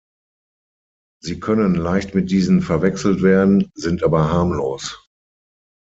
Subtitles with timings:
[1.21, 4.97] Sie können leicht mit diesen verwechselt werden, sind aber harmlos.